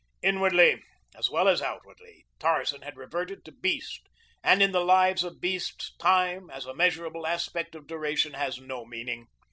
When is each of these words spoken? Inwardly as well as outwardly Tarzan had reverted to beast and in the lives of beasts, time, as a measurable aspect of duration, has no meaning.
Inwardly 0.23 0.81
as 1.15 1.29
well 1.29 1.47
as 1.47 1.61
outwardly 1.61 2.25
Tarzan 2.39 2.81
had 2.81 2.97
reverted 2.97 3.45
to 3.45 3.51
beast 3.51 4.09
and 4.43 4.63
in 4.63 4.71
the 4.71 4.81
lives 4.83 5.23
of 5.23 5.39
beasts, 5.39 5.95
time, 5.97 6.49
as 6.49 6.65
a 6.65 6.73
measurable 6.73 7.27
aspect 7.27 7.75
of 7.75 7.85
duration, 7.85 8.33
has 8.33 8.57
no 8.59 8.83
meaning. 8.83 9.27